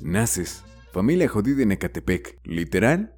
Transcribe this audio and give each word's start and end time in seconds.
Naces, 0.00 0.62
familia 0.92 1.28
jodida 1.28 1.64
en 1.64 1.72
Ecatepec. 1.72 2.38
Literal, 2.44 3.16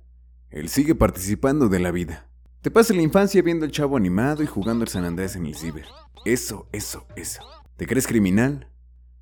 él 0.49 0.71
sigue 0.71 0.95
participando 0.95 1.69
de 1.69 1.81
la 1.81 1.91
vida. 1.91 2.27
Te 2.63 2.71
pasa 2.71 2.95
la 2.95 3.03
infancia 3.03 3.43
viendo 3.43 3.67
el 3.67 3.73
chavo 3.73 3.99
animado 3.99 4.43
y 4.43 4.47
jugando 4.47 4.85
al 4.85 4.89
San 4.89 5.05
Andrés 5.05 5.37
en 5.37 5.45
el 5.45 5.55
ciber. 5.55 5.85
Eso, 6.25 6.67
eso, 6.73 7.07
eso. 7.15 7.43
¿Te 7.77 7.87
crees 7.87 8.07
criminal? 8.07 8.71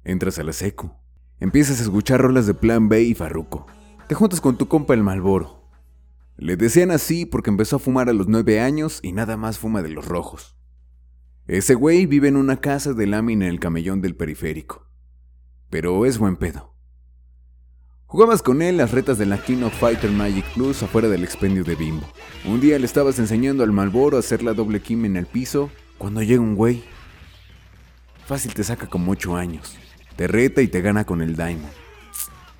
Entras 0.04 0.38
a 0.38 0.44
la 0.44 0.52
seco. 0.52 1.00
Empiezas 1.40 1.80
a 1.80 1.82
escuchar 1.82 2.20
rolas 2.20 2.46
de 2.46 2.54
Plan 2.54 2.88
B 2.88 3.02
y 3.02 3.14
Farruco. 3.16 3.66
Te 4.06 4.14
juntas 4.14 4.40
con 4.40 4.56
tu 4.56 4.68
compa 4.68 4.94
el 4.94 5.02
Malboro. 5.02 5.61
Le 6.36 6.56
decían 6.56 6.90
así 6.90 7.26
porque 7.26 7.50
empezó 7.50 7.76
a 7.76 7.78
fumar 7.78 8.08
a 8.08 8.12
los 8.12 8.28
nueve 8.28 8.60
años 8.60 9.00
y 9.02 9.12
nada 9.12 9.36
más 9.36 9.58
fuma 9.58 9.82
de 9.82 9.90
los 9.90 10.06
rojos. 10.06 10.56
Ese 11.46 11.74
güey 11.74 12.06
vive 12.06 12.28
en 12.28 12.36
una 12.36 12.60
casa 12.60 12.94
de 12.94 13.06
lámina 13.06 13.46
en 13.46 13.50
el 13.50 13.60
camellón 13.60 14.00
del 14.00 14.16
periférico. 14.16 14.88
Pero 15.70 16.06
es 16.06 16.18
buen 16.18 16.36
pedo. 16.36 16.74
Jugabas 18.06 18.42
con 18.42 18.60
él 18.60 18.76
las 18.76 18.92
retas 18.92 19.18
de 19.18 19.26
la 19.26 19.42
King 19.42 19.70
Fighter 19.70 20.10
Magic 20.10 20.44
Plus 20.54 20.82
afuera 20.82 21.08
del 21.08 21.24
expendio 21.24 21.64
de 21.64 21.74
Bimbo. 21.74 22.06
Un 22.44 22.60
día 22.60 22.78
le 22.78 22.84
estabas 22.84 23.18
enseñando 23.18 23.64
al 23.64 23.72
Malboro 23.72 24.16
a 24.16 24.20
hacer 24.20 24.42
la 24.42 24.52
doble 24.52 24.80
kim 24.80 25.04
en 25.04 25.16
el 25.16 25.26
piso 25.26 25.70
cuando 25.98 26.22
llega 26.22 26.42
un 26.42 26.54
güey. 26.54 26.84
Fácil 28.26 28.54
te 28.54 28.64
saca 28.64 28.86
como 28.86 29.12
8 29.12 29.36
años. 29.36 29.76
Te 30.16 30.26
reta 30.26 30.60
y 30.60 30.68
te 30.68 30.82
gana 30.82 31.04
con 31.04 31.22
el 31.22 31.36
Diamond. 31.36 31.72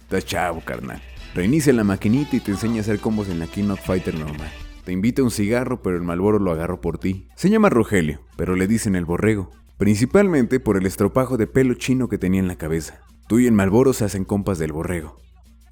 Estás 0.03 0.25
chavo, 0.25 0.63
carnal. 0.65 1.03
Reinicia 1.35 1.73
la 1.73 1.83
maquinita 1.83 2.37
y 2.37 2.41
te 2.41 2.51
enseña 2.51 2.79
a 2.79 2.81
hacer 2.81 2.99
combos 2.99 3.31
en 3.31 3.39
la 3.39 3.47
of 3.73 3.81
Fighter 3.81 4.15
normal. 4.15 4.51
Te 4.85 4.93
invita 4.93 5.23
a 5.23 5.25
un 5.25 5.31
cigarro, 5.31 5.81
pero 5.81 5.97
el 5.97 6.03
Malboro 6.03 6.39
lo 6.39 6.53
agarró 6.53 6.83
por 6.83 6.99
ti. 6.99 7.27
Se 7.37 7.49
llama 7.49 7.71
Rogelio, 7.71 8.21
pero 8.37 8.55
le 8.55 8.67
dicen 8.67 8.97
el 8.97 9.07
borrego. 9.07 9.51
Principalmente 9.79 10.61
por 10.61 10.77
el 10.77 10.85
estropajo 10.85 11.39
de 11.39 11.47
pelo 11.47 11.73
chino 11.73 12.11
que 12.11 12.19
tenía 12.19 12.41
en 12.41 12.49
la 12.49 12.57
cabeza. 12.57 13.01
Tú 13.29 13.39
y 13.39 13.47
el 13.47 13.55
Malboro 13.55 13.95
se 13.95 14.05
hacen 14.05 14.27
compas 14.27 14.59
del 14.59 14.73
borrego. 14.73 15.17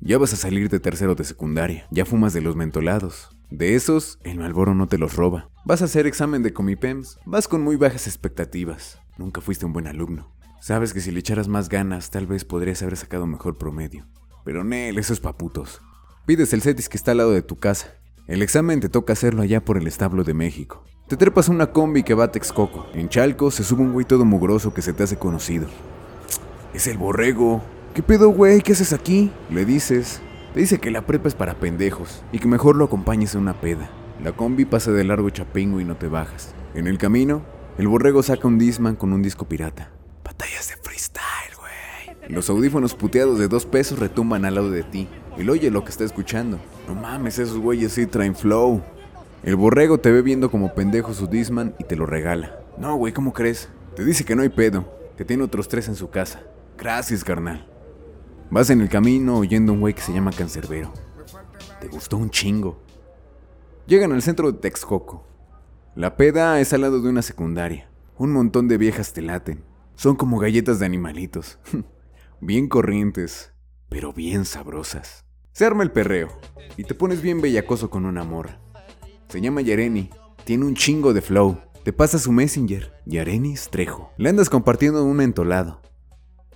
Ya 0.00 0.16
vas 0.16 0.32
a 0.32 0.36
salir 0.36 0.70
de 0.70 0.80
tercero 0.80 1.14
de 1.14 1.24
secundaria, 1.24 1.86
ya 1.90 2.06
fumas 2.06 2.32
de 2.32 2.40
los 2.40 2.56
mentolados. 2.56 3.28
De 3.50 3.74
esos, 3.74 4.18
el 4.24 4.38
Malboro 4.38 4.74
no 4.74 4.86
te 4.86 4.96
los 4.96 5.14
roba. 5.14 5.50
Vas 5.66 5.82
a 5.82 5.84
hacer 5.84 6.06
examen 6.06 6.42
de 6.42 6.54
comipems, 6.54 7.18
vas 7.26 7.48
con 7.48 7.60
muy 7.60 7.76
bajas 7.76 8.06
expectativas. 8.06 8.98
Nunca 9.18 9.42
fuiste 9.42 9.66
un 9.66 9.74
buen 9.74 9.88
alumno. 9.88 10.32
Sabes 10.62 10.94
que 10.94 11.00
si 11.00 11.10
le 11.10 11.20
echaras 11.20 11.48
más 11.48 11.68
ganas, 11.68 12.08
tal 12.08 12.26
vez 12.26 12.46
podrías 12.46 12.80
haber 12.80 12.96
sacado 12.96 13.26
mejor 13.26 13.58
promedio. 13.58 14.06
Pero 14.44 14.64
Nel, 14.64 14.98
esos 14.98 15.20
paputos. 15.20 15.82
Pides 16.26 16.52
el 16.52 16.62
CETIS 16.62 16.88
que 16.88 16.96
está 16.96 17.10
al 17.10 17.18
lado 17.18 17.32
de 17.32 17.42
tu 17.42 17.56
casa. 17.56 17.94
El 18.26 18.42
examen 18.42 18.80
te 18.80 18.88
toca 18.88 19.12
hacerlo 19.12 19.42
allá 19.42 19.64
por 19.64 19.76
el 19.76 19.86
establo 19.86 20.24
de 20.24 20.34
México. 20.34 20.84
Te 21.08 21.16
trepas 21.16 21.48
una 21.48 21.72
combi 21.72 22.04
que 22.04 22.14
va 22.14 22.24
a 22.24 22.32
Texcoco. 22.32 22.86
En 22.94 23.08
Chalco 23.08 23.50
se 23.50 23.64
sube 23.64 23.82
un 23.82 23.92
güey 23.92 24.06
todo 24.06 24.24
mugroso 24.24 24.72
que 24.72 24.82
se 24.82 24.92
te 24.92 25.02
hace 25.02 25.16
conocido. 25.18 25.66
Es 26.72 26.86
el 26.86 26.98
borrego. 26.98 27.62
¿Qué 27.94 28.02
pedo, 28.02 28.28
güey? 28.28 28.60
¿Qué 28.60 28.72
haces 28.72 28.92
aquí? 28.92 29.32
Le 29.50 29.64
dices. 29.64 30.20
Te 30.54 30.60
dice 30.60 30.78
que 30.78 30.90
la 30.90 31.06
prepa 31.06 31.28
es 31.28 31.34
para 31.34 31.54
pendejos 31.54 32.22
y 32.32 32.38
que 32.38 32.48
mejor 32.48 32.76
lo 32.76 32.84
acompañes 32.84 33.34
a 33.34 33.38
una 33.38 33.60
peda. 33.60 33.90
La 34.22 34.32
combi 34.32 34.64
pasa 34.64 34.92
de 34.92 35.04
largo 35.04 35.30
chapingo 35.30 35.80
y 35.80 35.84
no 35.84 35.96
te 35.96 36.06
bajas. 36.06 36.54
En 36.74 36.86
el 36.86 36.98
camino, 36.98 37.42
el 37.78 37.88
borrego 37.88 38.22
saca 38.22 38.46
un 38.46 38.58
Disman 38.58 38.94
con 38.94 39.12
un 39.12 39.22
disco 39.22 39.48
pirata. 39.48 39.90
Batallas 40.24 40.68
de. 40.68 40.79
Los 42.30 42.48
audífonos 42.48 42.94
puteados 42.94 43.40
de 43.40 43.48
dos 43.48 43.66
pesos 43.66 43.98
retumban 43.98 44.44
al 44.44 44.54
lado 44.54 44.70
de 44.70 44.84
ti. 44.84 45.08
Lo 45.36 45.52
oye 45.52 45.68
lo 45.68 45.82
que 45.82 45.90
está 45.90 46.04
escuchando. 46.04 46.60
No 46.86 46.94
mames, 46.94 47.40
esos 47.40 47.58
güeyes 47.58 47.92
sí 47.92 48.06
traen 48.06 48.36
flow. 48.36 48.82
El 49.42 49.56
borrego 49.56 49.98
te 49.98 50.12
ve 50.12 50.22
viendo 50.22 50.48
como 50.48 50.72
pendejo 50.72 51.12
su 51.12 51.26
Disman 51.26 51.74
y 51.80 51.84
te 51.84 51.96
lo 51.96 52.06
regala. 52.06 52.60
No, 52.78 52.94
güey, 52.94 53.12
¿cómo 53.12 53.32
crees? 53.32 53.68
Te 53.96 54.04
dice 54.04 54.24
que 54.24 54.36
no 54.36 54.42
hay 54.42 54.48
pedo, 54.48 54.88
que 55.16 55.24
tiene 55.24 55.42
otros 55.42 55.66
tres 55.66 55.88
en 55.88 55.96
su 55.96 56.08
casa. 56.08 56.44
Gracias, 56.78 57.24
carnal. 57.24 57.66
Vas 58.48 58.70
en 58.70 58.80
el 58.80 58.88
camino 58.88 59.38
oyendo 59.38 59.72
a 59.72 59.74
un 59.74 59.80
güey 59.80 59.94
que 59.94 60.02
se 60.02 60.12
llama 60.12 60.30
Cancerbero. 60.30 60.92
Te 61.80 61.88
gustó 61.88 62.16
un 62.16 62.30
chingo. 62.30 62.80
Llegan 63.88 64.12
al 64.12 64.22
centro 64.22 64.52
de 64.52 64.58
Texcoco. 64.58 65.26
La 65.96 66.16
peda 66.16 66.60
es 66.60 66.72
al 66.72 66.82
lado 66.82 67.00
de 67.00 67.08
una 67.08 67.22
secundaria. 67.22 67.90
Un 68.18 68.32
montón 68.32 68.68
de 68.68 68.78
viejas 68.78 69.12
te 69.12 69.20
laten. 69.20 69.64
Son 69.96 70.14
como 70.14 70.38
galletas 70.38 70.78
de 70.78 70.86
animalitos. 70.86 71.58
bien 72.40 72.68
corrientes, 72.68 73.52
pero 73.88 74.12
bien 74.12 74.44
sabrosas. 74.44 75.24
Se 75.52 75.64
arma 75.64 75.82
el 75.82 75.92
perreo 75.92 76.28
y 76.76 76.84
te 76.84 76.94
pones 76.94 77.20
bien 77.22 77.40
bellacoso 77.40 77.90
con 77.90 78.06
una 78.06 78.24
morra. 78.24 78.60
Se 79.28 79.40
llama 79.40 79.60
Yareni. 79.60 80.10
Tiene 80.44 80.64
un 80.64 80.74
chingo 80.74 81.12
de 81.12 81.20
flow. 81.20 81.60
Te 81.84 81.92
pasa 81.92 82.18
su 82.18 82.32
messenger, 82.32 82.92
Yareni 83.06 83.54
Trejo. 83.70 84.12
Le 84.16 84.30
andas 84.30 84.48
compartiendo 84.48 85.04
un 85.04 85.16
mentolado. 85.16 85.80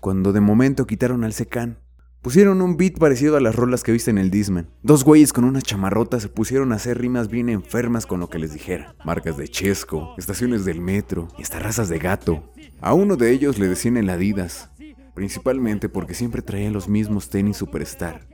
Cuando 0.01 0.33
de 0.33 0.41
momento 0.41 0.87
quitaron 0.87 1.25
al 1.25 1.33
secán, 1.33 1.79
Pusieron 2.25 2.63
un 2.63 2.79
beat 2.79 2.99
parecido 2.99 3.37
a 3.37 3.41
las 3.41 3.55
rolas 3.55 3.83
que 3.83 3.93
viste 3.93 4.11
en 4.11 4.17
el 4.17 4.31
Disman. 4.31 4.71
Dos 4.83 5.05
güeyes 5.05 5.35
con 5.35 5.45
una 5.45 5.61
chamarrota 5.61 6.19
se 6.21 6.31
pusieron 6.31 6.73
a 6.73 6.77
hacer 6.77 6.99
rimas 6.99 7.29
bien 7.29 7.51
enfermas 7.51 8.07
con 8.07 8.19
lo 8.19 8.31
que 8.31 8.39
les 8.39 8.55
dijera. 8.55 8.97
Marcas 9.05 9.37
de 9.37 9.47
Chesco, 9.47 10.15
estaciones 10.17 10.65
del 10.65 10.81
metro 10.81 11.29
y 11.37 11.43
hasta 11.43 11.59
razas 11.59 11.91
de 11.91 11.99
gato. 11.99 12.51
A 12.81 12.95
uno 12.95 13.17
de 13.17 13.31
ellos 13.31 13.59
le 13.59 13.69
decían 13.69 13.99
el 13.99 14.09
Adidas, 14.09 14.71
principalmente 15.15 15.89
porque 15.89 16.15
siempre 16.15 16.43
traía 16.43 16.71
los 16.71 16.89
mismos 16.89 17.31
tenis 17.31 17.57
Superstar, 17.57 18.27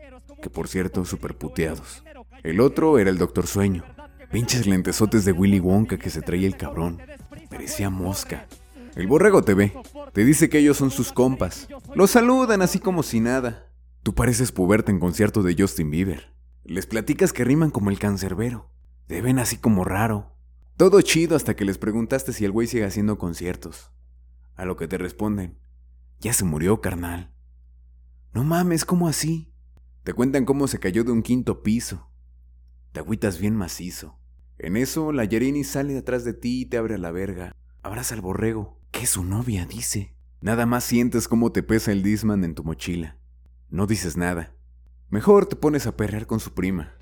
que 0.42 0.50
por 0.50 0.68
cierto 0.68 1.04
super 1.04 1.36
puteados. 1.36 2.02
El 2.42 2.60
otro 2.60 2.98
era 2.98 3.10
el 3.10 3.18
Doctor 3.18 3.46
Sueño, 3.46 3.84
pinches 4.30 4.66
lentesotes 4.66 5.24
de 5.24 5.32
Willy 5.32 5.60
Wonka 5.60 5.98
que 5.98 6.10
se 6.10 6.22
traía 6.22 6.46
el 6.46 6.56
cabrón. 6.56 6.98
Parecía 7.50 7.90
mosca. 7.90 8.46
El 8.96 9.06
borrego 9.06 9.42
te 9.42 9.54
ve, 9.54 9.72
te 10.12 10.24
dice 10.24 10.48
que 10.48 10.58
ellos 10.58 10.76
son 10.76 10.90
sus 10.90 11.12
compas. 11.12 11.68
Los 11.94 12.10
saludan 12.10 12.62
así 12.62 12.78
como 12.78 13.02
si 13.02 13.20
nada. 13.20 13.66
Tú 14.02 14.14
pareces 14.14 14.50
puberta 14.50 14.90
en 14.90 14.98
concierto 14.98 15.42
de 15.42 15.54
Justin 15.56 15.90
Bieber. 15.90 16.32
Les 16.64 16.86
platicas 16.86 17.32
que 17.32 17.44
riman 17.44 17.70
como 17.70 17.90
el 17.90 17.98
cancerbero. 17.98 18.70
Te 19.06 19.20
ven 19.20 19.38
así 19.38 19.56
como 19.56 19.84
raro. 19.84 20.32
Todo 20.76 21.00
chido 21.02 21.36
hasta 21.36 21.54
que 21.54 21.64
les 21.64 21.78
preguntaste 21.78 22.32
si 22.32 22.44
el 22.44 22.52
güey 22.52 22.66
sigue 22.66 22.84
haciendo 22.84 23.18
conciertos. 23.18 23.90
A 24.56 24.64
lo 24.64 24.76
que 24.76 24.88
te 24.88 24.96
responden, 24.96 25.58
ya 26.20 26.32
se 26.32 26.44
murió, 26.44 26.80
carnal. 26.80 27.32
No 28.32 28.44
mames, 28.44 28.84
¿cómo 28.84 29.08
así? 29.08 29.52
Te 30.04 30.12
cuentan 30.12 30.44
cómo 30.44 30.68
se 30.68 30.78
cayó 30.78 31.02
de 31.04 31.12
un 31.12 31.22
quinto 31.22 31.62
piso. 31.62 32.10
Te 32.92 33.00
agüitas 33.00 33.40
bien 33.40 33.56
macizo. 33.56 34.18
En 34.58 34.76
eso, 34.76 35.12
la 35.12 35.24
Yerini 35.24 35.64
sale 35.64 35.94
detrás 35.94 36.24
de 36.24 36.34
ti 36.34 36.62
y 36.62 36.66
te 36.66 36.76
abre 36.76 36.98
la 36.98 37.10
verga. 37.10 37.54
Abraza 37.82 38.14
al 38.14 38.20
borrego, 38.20 38.78
que 38.90 39.02
es 39.02 39.10
su 39.10 39.24
novia, 39.24 39.64
dice. 39.64 40.14
Nada 40.42 40.66
más 40.66 40.84
sientes 40.84 41.28
cómo 41.28 41.52
te 41.52 41.62
pesa 41.62 41.92
el 41.92 42.02
Disman 42.02 42.44
en 42.44 42.54
tu 42.54 42.64
mochila. 42.64 43.16
No 43.70 43.86
dices 43.86 44.16
nada. 44.16 44.54
Mejor 45.08 45.46
te 45.46 45.56
pones 45.56 45.86
a 45.86 45.96
perrear 45.96 46.26
con 46.26 46.40
su 46.40 46.52
prima. 46.52 46.94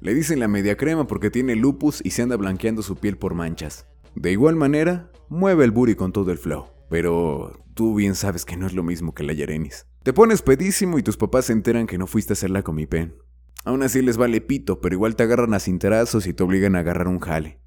Le 0.00 0.14
dicen 0.14 0.40
la 0.40 0.48
media 0.48 0.76
crema 0.76 1.06
porque 1.06 1.30
tiene 1.30 1.56
lupus 1.56 2.00
y 2.04 2.10
se 2.10 2.22
anda 2.22 2.36
blanqueando 2.36 2.82
su 2.82 2.96
piel 2.96 3.18
por 3.18 3.34
manchas. 3.34 3.86
De 4.14 4.32
igual 4.32 4.56
manera, 4.56 5.10
mueve 5.28 5.64
el 5.64 5.70
booty 5.70 5.94
con 5.94 6.12
todo 6.12 6.30
el 6.30 6.38
flow. 6.38 6.66
Pero 6.88 7.64
tú 7.78 7.94
bien 7.94 8.16
sabes 8.16 8.44
que 8.44 8.56
no 8.56 8.66
es 8.66 8.72
lo 8.72 8.82
mismo 8.82 9.14
que 9.14 9.22
la 9.22 9.32
Yarenis. 9.32 9.86
Te 10.02 10.12
pones 10.12 10.42
pedísimo 10.42 10.98
y 10.98 11.04
tus 11.04 11.16
papás 11.16 11.44
se 11.44 11.52
enteran 11.52 11.86
que 11.86 11.96
no 11.96 12.08
fuiste 12.08 12.32
a 12.32 12.34
hacerla 12.34 12.64
con 12.64 12.74
mi 12.74 12.86
pen. 12.86 13.14
Aún 13.64 13.84
así 13.84 14.02
les 14.02 14.16
vale 14.16 14.40
pito, 14.40 14.80
pero 14.80 14.96
igual 14.96 15.14
te 15.14 15.22
agarran 15.22 15.54
a 15.54 15.60
cinterazos 15.60 16.26
y 16.26 16.32
te 16.32 16.42
obligan 16.42 16.74
a 16.74 16.80
agarrar 16.80 17.06
un 17.06 17.20
jale. 17.20 17.60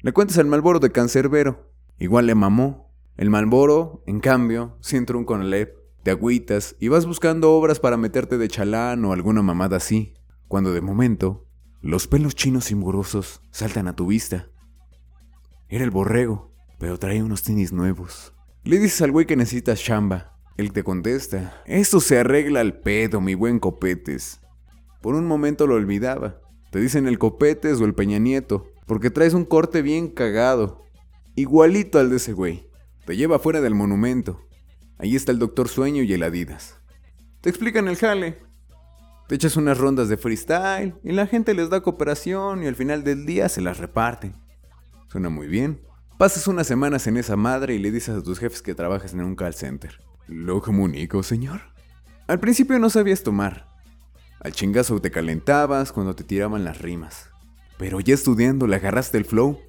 Le 0.00 0.14
cuentas 0.14 0.38
al 0.38 0.46
Malboro 0.46 0.78
de 0.78 0.90
cancerbero. 0.90 1.70
Igual 1.98 2.24
le 2.24 2.34
mamó. 2.34 2.94
El 3.18 3.28
Malboro, 3.28 4.02
en 4.06 4.20
cambio, 4.20 4.78
sí 4.80 4.96
entró 4.96 5.18
un 5.18 5.26
conalep 5.26 5.76
te 6.02 6.12
agüitas 6.12 6.74
y 6.80 6.88
vas 6.88 7.04
buscando 7.04 7.52
obras 7.52 7.78
para 7.78 7.98
meterte 7.98 8.38
de 8.38 8.48
chalán 8.48 9.04
o 9.04 9.12
alguna 9.12 9.42
mamada 9.42 9.76
así, 9.76 10.14
cuando 10.46 10.72
de 10.72 10.80
momento 10.80 11.46
los 11.82 12.06
pelos 12.06 12.34
chinos 12.34 12.70
y 12.70 12.74
mugrosos 12.74 13.42
saltan 13.50 13.86
a 13.86 13.94
tu 13.94 14.06
vista. 14.06 14.48
Era 15.68 15.84
el 15.84 15.90
borrego, 15.90 16.54
pero 16.78 16.98
trae 16.98 17.22
unos 17.22 17.42
tenis 17.42 17.74
nuevos. 17.74 18.32
Le 18.64 18.78
dices 18.78 19.00
al 19.02 19.12
güey 19.12 19.26
que 19.26 19.36
necesitas 19.36 19.82
chamba. 19.82 20.34
Él 20.56 20.72
te 20.72 20.82
contesta, 20.82 21.62
esto 21.66 22.00
se 22.00 22.18
arregla 22.18 22.60
al 22.60 22.80
pedo, 22.80 23.20
mi 23.20 23.34
buen 23.34 23.60
copetes. 23.60 24.40
Por 25.00 25.14
un 25.14 25.26
momento 25.26 25.66
lo 25.68 25.76
olvidaba. 25.76 26.40
Te 26.72 26.80
dicen 26.80 27.06
el 27.06 27.18
copetes 27.18 27.80
o 27.80 27.84
el 27.84 27.94
peña 27.94 28.18
nieto, 28.18 28.66
porque 28.86 29.10
traes 29.10 29.34
un 29.34 29.44
corte 29.44 29.82
bien 29.82 30.08
cagado. 30.08 30.82
Igualito 31.36 32.00
al 32.00 32.10
de 32.10 32.16
ese 32.16 32.32
güey. 32.32 32.68
Te 33.06 33.16
lleva 33.16 33.38
fuera 33.38 33.60
del 33.60 33.74
monumento. 33.74 34.40
Ahí 34.98 35.14
está 35.14 35.30
el 35.30 35.38
Doctor 35.38 35.68
Sueño 35.68 36.02
y 36.02 36.12
el 36.12 36.24
Adidas. 36.24 36.76
Te 37.40 37.50
explican 37.50 37.86
el 37.86 37.96
jale. 37.96 38.38
Te 39.28 39.36
echas 39.36 39.56
unas 39.56 39.78
rondas 39.78 40.08
de 40.08 40.16
freestyle 40.16 40.94
y 41.04 41.12
la 41.12 41.26
gente 41.26 41.54
les 41.54 41.70
da 41.70 41.82
cooperación 41.82 42.64
y 42.64 42.66
al 42.66 42.74
final 42.74 43.04
del 43.04 43.24
día 43.26 43.48
se 43.48 43.60
las 43.60 43.78
reparten. 43.78 44.34
Suena 45.06 45.28
muy 45.28 45.46
bien. 45.46 45.80
Pasas 46.18 46.48
unas 46.48 46.66
semanas 46.66 47.06
en 47.06 47.16
esa 47.16 47.36
madre 47.36 47.76
y 47.76 47.78
le 47.78 47.92
dices 47.92 48.16
a 48.16 48.22
tus 48.24 48.40
jefes 48.40 48.60
que 48.60 48.74
trabajas 48.74 49.12
en 49.12 49.20
un 49.20 49.36
call 49.36 49.54
center. 49.54 50.00
Lo 50.26 50.60
comunico, 50.60 51.22
señor. 51.22 51.60
Al 52.26 52.40
principio 52.40 52.76
no 52.80 52.90
sabías 52.90 53.22
tomar. 53.22 53.68
Al 54.40 54.50
chingazo 54.50 55.00
te 55.00 55.12
calentabas 55.12 55.92
cuando 55.92 56.16
te 56.16 56.24
tiraban 56.24 56.64
las 56.64 56.82
rimas. 56.82 57.30
Pero 57.78 58.00
ya 58.00 58.14
estudiando 58.14 58.66
le 58.66 58.74
agarraste 58.74 59.16
el 59.16 59.26
flow. 59.26 59.60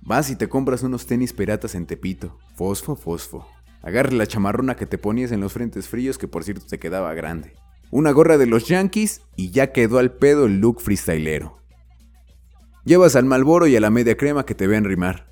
Vas 0.00 0.30
y 0.30 0.36
te 0.36 0.48
compras 0.48 0.84
unos 0.84 1.06
tenis 1.06 1.32
piratas 1.32 1.74
en 1.74 1.86
Tepito. 1.86 2.38
Fosfo, 2.54 2.94
fosfo. 2.94 3.48
Agarra 3.82 4.12
la 4.12 4.28
chamarrona 4.28 4.76
que 4.76 4.86
te 4.86 4.96
ponías 4.96 5.32
en 5.32 5.40
los 5.40 5.54
frentes 5.54 5.88
fríos 5.88 6.18
que 6.18 6.28
por 6.28 6.44
cierto 6.44 6.66
te 6.66 6.78
quedaba 6.78 7.12
grande. 7.14 7.54
Una 7.90 8.12
gorra 8.12 8.38
de 8.38 8.46
los 8.46 8.68
Yankees 8.68 9.22
y 9.34 9.50
ya 9.50 9.72
quedó 9.72 9.98
al 9.98 10.12
pedo 10.12 10.46
el 10.46 10.60
look 10.60 10.80
freestylero. 10.80 11.58
Llevas 12.84 13.16
al 13.16 13.24
Malboro 13.24 13.66
y 13.66 13.74
a 13.74 13.80
la 13.80 13.90
media 13.90 14.16
crema 14.16 14.46
que 14.46 14.54
te 14.54 14.68
ven 14.68 14.84
rimar. 14.84 15.29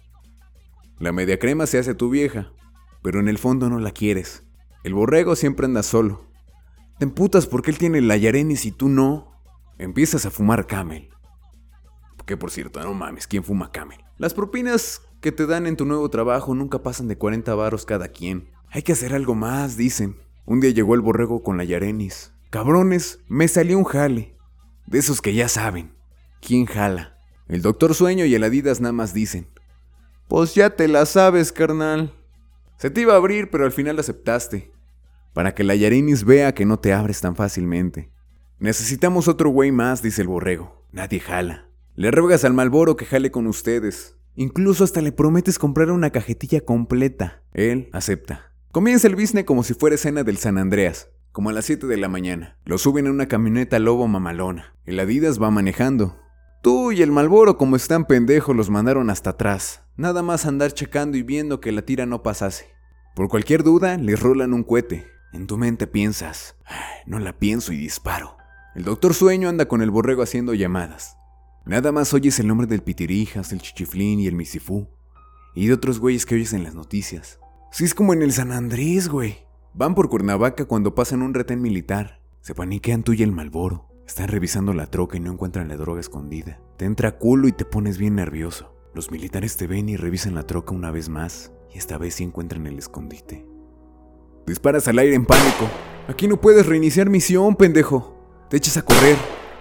La 0.98 1.12
media 1.12 1.38
crema 1.38 1.66
se 1.66 1.78
hace 1.78 1.94
tu 1.94 2.10
vieja, 2.10 2.52
pero 3.02 3.20
en 3.20 3.28
el 3.28 3.38
fondo 3.38 3.70
no 3.70 3.78
la 3.78 3.92
quieres. 3.92 4.42
El 4.82 4.94
borrego 4.94 5.36
siempre 5.36 5.66
anda 5.66 5.84
solo. 5.84 6.26
Te 6.98 7.04
emputas 7.04 7.46
porque 7.46 7.70
él 7.70 7.78
tiene 7.78 8.00
la 8.00 8.16
Yarenis 8.16 8.66
y 8.66 8.72
tú 8.72 8.88
no. 8.88 9.40
Empiezas 9.78 10.26
a 10.26 10.30
fumar 10.30 10.66
camel. 10.66 11.08
Que 12.26 12.36
por 12.36 12.50
cierto, 12.50 12.82
no 12.82 12.94
mames, 12.94 13.28
¿quién 13.28 13.44
fuma 13.44 13.70
camel? 13.70 14.00
Las 14.16 14.34
propinas 14.34 15.00
que 15.20 15.30
te 15.30 15.46
dan 15.46 15.68
en 15.68 15.76
tu 15.76 15.84
nuevo 15.84 16.10
trabajo 16.10 16.54
nunca 16.54 16.82
pasan 16.82 17.06
de 17.06 17.16
40 17.16 17.54
varos 17.54 17.86
cada 17.86 18.08
quien. 18.08 18.50
Hay 18.70 18.82
que 18.82 18.92
hacer 18.92 19.14
algo 19.14 19.36
más, 19.36 19.76
dicen. 19.76 20.16
Un 20.44 20.60
día 20.60 20.70
llegó 20.70 20.94
el 20.94 21.00
borrego 21.00 21.44
con 21.44 21.56
la 21.56 21.64
Yarenis. 21.64 22.32
Cabrones, 22.50 23.20
me 23.28 23.46
salió 23.46 23.78
un 23.78 23.84
jale. 23.84 24.36
De 24.86 24.98
esos 24.98 25.22
que 25.22 25.32
ya 25.32 25.48
saben. 25.48 25.94
¿Quién 26.40 26.66
jala? 26.66 27.18
El 27.46 27.62
doctor 27.62 27.94
Sueño 27.94 28.24
y 28.24 28.34
el 28.34 28.42
Adidas 28.42 28.80
nada 28.80 28.92
más 28.92 29.14
dicen. 29.14 29.48
Pues 30.28 30.54
ya 30.54 30.68
te 30.70 30.88
la 30.88 31.06
sabes, 31.06 31.52
carnal. 31.52 32.12
Se 32.76 32.90
te 32.90 33.00
iba 33.00 33.14
a 33.14 33.16
abrir, 33.16 33.50
pero 33.50 33.64
al 33.64 33.72
final 33.72 33.98
aceptaste. 33.98 34.70
Para 35.32 35.54
que 35.54 35.64
la 35.64 35.74
Yarenis 35.74 36.24
vea 36.24 36.54
que 36.54 36.66
no 36.66 36.78
te 36.78 36.92
abres 36.92 37.22
tan 37.22 37.34
fácilmente. 37.34 38.10
Necesitamos 38.58 39.26
otro 39.26 39.48
güey 39.48 39.72
más, 39.72 40.02
dice 40.02 40.20
el 40.20 40.28
borrego. 40.28 40.84
Nadie 40.92 41.20
jala. 41.20 41.68
Le 41.94 42.10
ruegas 42.10 42.44
al 42.44 42.52
Malboro 42.52 42.94
que 42.94 43.06
jale 43.06 43.30
con 43.30 43.46
ustedes. 43.46 44.16
Incluso 44.36 44.84
hasta 44.84 45.00
le 45.00 45.12
prometes 45.12 45.58
comprar 45.58 45.90
una 45.90 46.10
cajetilla 46.10 46.60
completa. 46.60 47.42
Él 47.54 47.88
acepta. 47.92 48.52
Comienza 48.70 49.08
el 49.08 49.16
business 49.16 49.44
como 49.44 49.64
si 49.64 49.72
fuera 49.72 49.96
escena 49.96 50.24
del 50.24 50.36
San 50.36 50.58
Andreas, 50.58 51.08
como 51.32 51.48
a 51.48 51.52
las 51.54 51.64
7 51.64 51.86
de 51.86 51.96
la 51.96 52.08
mañana. 52.08 52.58
Lo 52.66 52.76
suben 52.76 53.06
en 53.06 53.12
una 53.12 53.28
camioneta 53.28 53.78
lobo 53.78 54.06
mamalona. 54.06 54.76
El 54.84 55.00
Adidas 55.00 55.42
va 55.42 55.50
manejando. 55.50 56.16
Tú 56.60 56.90
y 56.90 57.02
el 57.02 57.12
Malboro, 57.12 57.56
como 57.56 57.76
están 57.76 58.04
pendejos, 58.04 58.56
los 58.56 58.68
mandaron 58.68 59.10
hasta 59.10 59.30
atrás. 59.30 59.82
Nada 59.96 60.22
más 60.22 60.44
andar 60.44 60.72
checando 60.72 61.16
y 61.16 61.22
viendo 61.22 61.60
que 61.60 61.70
la 61.70 61.82
tira 61.82 62.04
no 62.04 62.24
pasase. 62.24 62.66
Por 63.14 63.28
cualquier 63.28 63.62
duda, 63.62 63.96
les 63.96 64.18
rolan 64.18 64.52
un 64.52 64.64
cohete. 64.64 65.06
En 65.32 65.46
tu 65.46 65.56
mente 65.56 65.86
piensas, 65.86 66.56
no 67.06 67.18
la 67.20 67.38
pienso 67.38 67.72
y 67.72 67.76
disparo. 67.76 68.36
El 68.74 68.84
doctor 68.84 69.14
Sueño 69.14 69.48
anda 69.48 69.66
con 69.66 69.82
el 69.82 69.90
borrego 69.90 70.22
haciendo 70.22 70.52
llamadas. 70.54 71.16
Nada 71.64 71.92
más 71.92 72.12
oyes 72.12 72.40
el 72.40 72.48
nombre 72.48 72.66
del 72.66 72.82
Pitirijas, 72.82 73.52
el 73.52 73.60
Chichiflín 73.60 74.18
y 74.18 74.26
el 74.26 74.34
Misifú. 74.34 74.88
Y 75.54 75.68
de 75.68 75.74
otros 75.74 76.00
güeyes 76.00 76.26
que 76.26 76.34
oyes 76.34 76.54
en 76.54 76.64
las 76.64 76.74
noticias. 76.74 77.38
Si 77.70 77.84
es 77.84 77.94
como 77.94 78.14
en 78.14 78.22
el 78.22 78.32
San 78.32 78.52
Andrés, 78.52 79.08
güey. 79.08 79.46
Van 79.74 79.94
por 79.94 80.08
Cuernavaca 80.08 80.64
cuando 80.64 80.94
pasan 80.94 81.22
un 81.22 81.34
retén 81.34 81.60
militar. 81.60 82.20
Se 82.40 82.54
paniquean 82.54 83.02
tú 83.02 83.12
y 83.12 83.22
el 83.22 83.32
Malboro. 83.32 83.87
Están 84.08 84.28
revisando 84.28 84.72
la 84.72 84.86
troca 84.86 85.18
y 85.18 85.20
no 85.20 85.30
encuentran 85.30 85.68
la 85.68 85.76
droga 85.76 86.00
escondida. 86.00 86.62
Te 86.78 86.86
entra 86.86 87.18
culo 87.18 87.46
y 87.46 87.52
te 87.52 87.66
pones 87.66 87.98
bien 87.98 88.14
nervioso. 88.14 88.74
Los 88.94 89.10
militares 89.10 89.58
te 89.58 89.66
ven 89.66 89.90
y 89.90 89.98
revisan 89.98 90.34
la 90.34 90.44
troca 90.44 90.74
una 90.74 90.90
vez 90.90 91.10
más. 91.10 91.52
Y 91.74 91.76
esta 91.76 91.98
vez 91.98 92.14
sí 92.14 92.24
encuentran 92.24 92.66
el 92.66 92.78
escondite. 92.78 93.46
Disparas 94.46 94.88
al 94.88 94.98
aire 94.98 95.14
en 95.14 95.26
pánico. 95.26 95.68
Aquí 96.08 96.26
no 96.26 96.40
puedes 96.40 96.64
reiniciar 96.64 97.10
misión, 97.10 97.54
pendejo. 97.54 98.16
Te 98.48 98.56
echas 98.56 98.78
a 98.78 98.82
correr. 98.82 99.18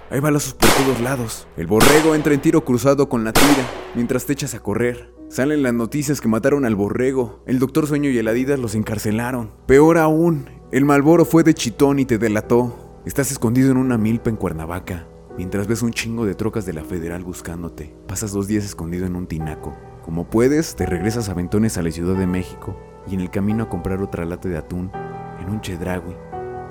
Hay 0.09 0.21
balazos 0.21 0.53
por 0.53 0.69
todos 0.69 1.01
lados. 1.01 1.45
El 1.57 1.67
borrego 1.67 2.15
entra 2.15 2.33
en 2.33 2.39
tiro 2.39 2.63
cruzado 2.63 3.09
con 3.09 3.25
la 3.25 3.33
tira, 3.33 3.69
mientras 3.95 4.25
te 4.25 4.31
echas 4.31 4.55
a 4.55 4.61
correr. 4.61 5.13
Salen 5.27 5.61
las 5.61 5.73
noticias 5.73 6.21
que 6.21 6.29
mataron 6.29 6.63
al 6.63 6.75
borrego. 6.75 7.43
El 7.47 7.59
doctor 7.59 7.85
Sueño 7.85 8.09
y 8.09 8.17
el 8.17 8.29
Adidas 8.29 8.59
los 8.61 8.75
encarcelaron. 8.75 9.51
Peor 9.65 9.97
aún, 9.97 10.49
el 10.71 10.85
Malboro 10.85 11.25
fue 11.25 11.43
de 11.43 11.53
chitón 11.53 11.99
y 11.99 12.05
te 12.05 12.17
delató. 12.17 12.86
Estás 13.07 13.31
escondido 13.31 13.71
en 13.71 13.77
una 13.77 13.97
milpa 13.97 14.29
en 14.29 14.35
Cuernavaca, 14.35 15.07
mientras 15.37 15.65
ves 15.65 15.81
un 15.81 15.91
chingo 15.91 16.25
de 16.25 16.35
trocas 16.35 16.65
de 16.65 16.73
la 16.73 16.83
federal 16.83 17.23
buscándote. 17.23 17.95
Pasas 18.05 18.33
dos 18.33 18.49
días 18.49 18.65
escondido 18.65 19.05
en 19.05 19.15
un 19.15 19.27
tinaco. 19.27 19.77
Como 20.03 20.29
puedes, 20.29 20.75
te 20.75 20.85
regresas 20.85 21.29
a 21.29 21.33
Ventones 21.33 21.77
a 21.77 21.83
la 21.83 21.89
Ciudad 21.89 22.19
de 22.19 22.27
México 22.27 22.77
y 23.09 23.13
en 23.13 23.21
el 23.21 23.29
camino 23.29 23.63
a 23.63 23.69
comprar 23.69 24.01
otra 24.01 24.25
lata 24.25 24.49
de 24.49 24.57
atún 24.57 24.91
en 25.39 25.49
un 25.49 25.61
chedragui. 25.61 26.13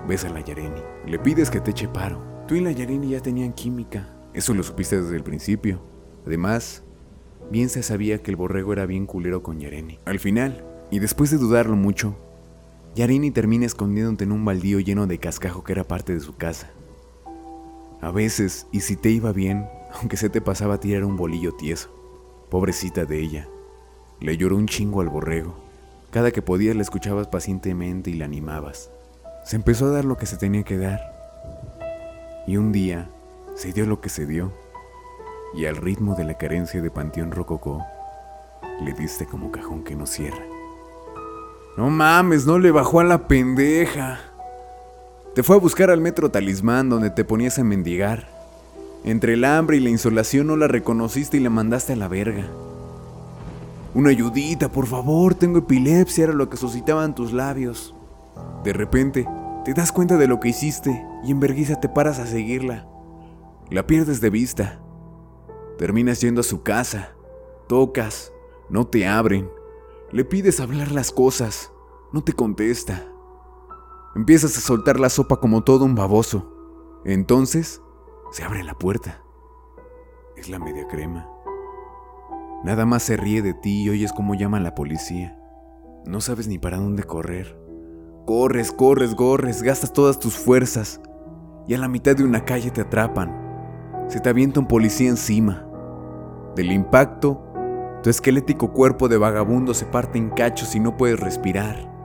Ves 0.07 0.27
a 0.27 0.29
la 0.29 0.41
Yareni. 0.41 0.83
Le 1.07 1.19
pides 1.19 1.49
que 1.49 1.61
te 1.61 1.71
eche 1.71 1.89
paro. 1.89 2.23
Tú 2.47 2.55
y 2.55 2.61
la 2.61 2.71
Yarini 2.71 3.09
ya 3.09 3.21
tenían 3.21 3.55
química. 3.55 4.15
Eso 4.35 4.53
lo 4.53 4.63
supiste 4.63 5.01
desde 5.01 5.17
el 5.17 5.25
principio. 5.25 5.81
Además, 6.27 6.83
bien 7.51 7.71
se 7.71 7.83
sabía 7.83 8.23
que 8.23 8.31
el 8.31 8.37
borrego 8.37 8.75
era 8.75 8.85
bien 8.85 9.07
culero 9.07 9.43
con 9.43 9.59
Yareni. 9.59 10.01
Al 10.05 10.19
final, 10.19 10.67
y 10.91 10.99
después 10.99 11.31
de 11.31 11.39
dudarlo 11.39 11.77
mucho, 11.77 12.15
Yarini 12.97 13.31
termina 13.31 13.67
escondiéndote 13.67 14.25
en 14.25 14.33
un 14.33 14.47
baldío 14.47 14.81
lleno 14.81 15.07
de 15.07 15.19
cascajo 15.19 15.63
que 15.63 15.73
era 15.73 15.85
parte 15.85 16.15
de 16.15 16.21
su 16.21 16.35
casa. 16.35 16.71
A 18.01 18.11
veces, 18.11 18.67
y 18.73 18.81
si 18.81 18.97
te 18.97 19.11
iba 19.11 19.33
bien, 19.33 19.67
aunque 19.93 20.17
se 20.17 20.31
te 20.31 20.41
pasaba 20.41 20.75
a 20.75 20.81
tirar 20.81 21.05
un 21.05 21.15
bolillo 21.15 21.53
tieso. 21.53 21.91
Pobrecita 22.49 23.05
de 23.05 23.21
ella. 23.21 23.49
Le 24.19 24.39
lloró 24.39 24.57
un 24.57 24.67
chingo 24.67 25.03
al 25.03 25.11
borrego. 25.11 25.55
Cada 26.11 26.31
que 26.31 26.41
podías 26.41 26.75
la 26.75 26.81
escuchabas 26.81 27.29
pacientemente 27.29 28.11
y 28.11 28.15
la 28.15 28.25
animabas. 28.25 28.91
Se 29.45 29.57
empezó 29.57 29.89
a 29.89 29.91
dar 29.91 30.07
lo 30.07 30.17
que 30.17 30.25
se 30.25 30.39
tenía 30.39 30.63
que 30.63 30.79
dar. 30.79 31.03
Y 32.47 32.57
un 32.57 32.73
día 32.73 33.11
se 33.57 33.75
dio 33.75 33.85
lo 33.85 34.01
que 34.01 34.09
se 34.09 34.25
dio, 34.25 34.55
y 35.55 35.67
al 35.67 35.77
ritmo 35.77 36.15
de 36.15 36.25
la 36.25 36.39
carencia 36.39 36.81
de 36.81 36.91
Panteón 36.91 37.31
Rococó, 37.31 37.85
le 38.81 38.95
diste 38.95 39.27
como 39.27 39.51
cajón 39.51 39.85
que 39.85 39.97
no 39.97 40.07
cierra. 40.07 40.56
No 41.77 41.91
mames, 41.91 42.47
no 42.47 42.59
le 42.59 42.71
bajó 42.71 43.01
a 43.01 43.05
la 43.05 43.29
pendeja. 43.29 44.19
Te 45.35 45.43
fue 45.43 45.57
a 45.57 45.61
buscar 45.61 45.91
al 45.91 46.01
metro 46.01 46.31
talismán 46.31 46.89
donde 46.89 47.11
te 47.11 47.25
ponías 47.25 47.59
a 47.59 47.65
mendigar. 47.65 48.29
Entre 49.05 49.35
el 49.35 49.45
hambre 49.45 49.77
y 49.77 49.81
la 49.81 49.91
insolación 49.91 50.47
no 50.47 50.57
la 50.57 50.69
reconociste 50.69 51.37
y 51.37 51.41
la 51.41 51.51
mandaste 51.51 51.93
a 51.93 51.97
la 51.97 52.09
verga. 52.09 52.47
Una 53.95 54.11
ayudita, 54.11 54.71
por 54.71 54.87
favor, 54.87 55.35
tengo 55.35 55.59
epilepsia, 55.59 56.25
era 56.25 56.33
lo 56.33 56.49
que 56.49 56.57
suscitaban 56.57 57.15
tus 57.15 57.33
labios. 57.33 57.95
De 58.65 58.73
repente, 58.73 59.29
te 59.65 59.75
das 59.75 59.93
cuenta 59.93 60.17
de 60.17 60.29
lo 60.29 60.41
que 60.41 60.49
hiciste 60.49 61.05
y 61.25 61.31
en 61.31 61.41
vergüenza 61.41 61.79
te 61.79 61.89
paras 61.89 62.19
a 62.19 62.27
seguirla. 62.27 62.87
La 63.71 63.87
pierdes 63.87 64.21
de 64.23 64.31
vista. 64.31 64.81
Terminas 65.77 66.21
yendo 66.23 66.41
a 66.41 66.45
su 66.45 66.63
casa. 66.63 67.11
Tocas. 67.69 68.33
No 68.71 68.87
te 68.87 69.07
abren. 69.07 69.49
Le 70.13 70.25
pides 70.25 70.61
hablar 70.61 70.93
las 70.93 71.13
cosas. 71.13 71.73
No 72.13 72.23
te 72.23 72.33
contesta. 72.33 73.03
Empiezas 74.15 74.57
a 74.57 74.61
soltar 74.61 75.01
la 75.01 75.09
sopa 75.09 75.41
como 75.41 75.65
todo 75.65 75.85
un 75.85 75.97
baboso. 75.97 76.53
Entonces, 77.05 77.83
se 78.31 78.45
abre 78.45 78.63
la 78.63 78.75
puerta. 78.75 79.23
Es 80.37 80.49
la 80.49 80.59
media 80.59 80.87
crema. 80.87 81.29
Nada 82.63 82.87
más 82.87 83.03
se 83.03 83.17
ríe 83.17 83.43
de 83.43 83.55
ti 83.55 83.83
y 83.83 83.91
oyes 83.91 84.13
cómo 84.13 84.35
llama 84.35 84.59
a 84.59 84.61
la 84.61 84.75
policía. 84.75 85.39
No 86.05 86.21
sabes 86.21 86.47
ni 86.47 86.59
para 86.59 86.79
dónde 86.79 87.03
correr. 87.03 87.61
Corres, 88.25 88.71
corres, 88.71 89.15
corres, 89.15 89.63
gastas 89.63 89.93
todas 89.93 90.21
tus 90.21 90.37
fuerzas 90.37 91.01
y 91.67 91.75
a 91.75 91.79
la 91.79 91.89
mitad 91.89 92.15
de 92.15 92.25
una 92.25 92.45
calle 92.45 92.71
te 92.71 92.83
atrapan. 92.83 94.07
Se 94.09 94.21
te 94.21 94.29
avienta 94.29 94.61
un 94.61 94.69
policía 94.69 95.09
encima. 95.09 95.67
Del 96.55 96.71
impacto, 96.71 97.43
tu 98.03 98.11
esquelético 98.11 98.73
cuerpo 98.73 99.09
de 99.09 99.19
vagabundo 99.19 99.75
se 99.75 99.87
parte 99.87 100.19
en 100.19 100.31
cachos 100.31 100.77
y 100.77 100.81
no 100.81 100.97
puedes 100.97 101.19
respirar. 101.19 101.96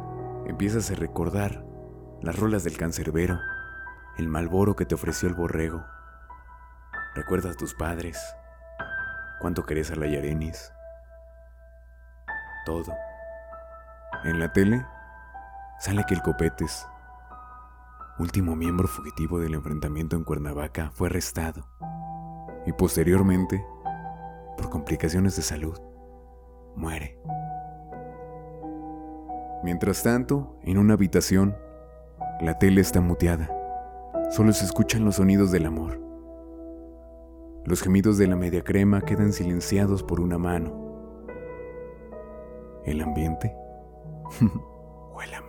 Empiezas 0.51 0.91
a 0.91 0.95
recordar 0.95 1.65
las 2.21 2.37
rolas 2.37 2.65
del 2.65 2.75
cancerbero, 2.75 3.39
el 4.17 4.27
malboro 4.27 4.75
que 4.75 4.85
te 4.85 4.95
ofreció 4.95 5.29
el 5.29 5.33
borrego. 5.33 5.85
Recuerdas 7.15 7.53
a 7.53 7.57
tus 7.57 7.73
padres, 7.73 8.19
cuánto 9.39 9.65
querés 9.65 9.91
a 9.91 9.95
la 9.95 10.07
Yarenis. 10.07 10.73
Todo. 12.65 12.93
En 14.25 14.39
la 14.39 14.51
tele 14.51 14.85
sale 15.79 16.03
que 16.05 16.15
el 16.15 16.21
Copetes, 16.21 16.85
último 18.19 18.53
miembro 18.57 18.89
fugitivo 18.89 19.39
del 19.39 19.53
enfrentamiento 19.53 20.17
en 20.17 20.25
Cuernavaca, 20.25 20.91
fue 20.91 21.07
arrestado 21.07 21.65
y 22.65 22.73
posteriormente, 22.73 23.65
por 24.57 24.69
complicaciones 24.69 25.37
de 25.37 25.43
salud, 25.43 25.79
muere. 26.75 27.17
Mientras 29.63 30.01
tanto, 30.01 30.57
en 30.63 30.77
una 30.77 30.95
habitación, 30.95 31.55
la 32.41 32.57
tele 32.57 32.81
está 32.81 32.99
muteada. 32.99 33.49
Solo 34.31 34.53
se 34.53 34.65
escuchan 34.65 35.05
los 35.05 35.15
sonidos 35.17 35.51
del 35.51 35.67
amor. 35.67 35.99
Los 37.65 37.81
gemidos 37.81 38.17
de 38.17 38.27
la 38.27 38.35
media 38.35 38.63
crema 38.63 39.01
quedan 39.01 39.33
silenciados 39.33 40.01
por 40.01 40.19
una 40.19 40.39
mano. 40.39 40.73
El 42.85 43.01
ambiente 43.01 43.55
huele 45.15 45.35
a 45.35 45.41